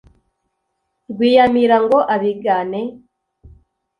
[1.11, 2.81] Rwiyamirira ngo abigane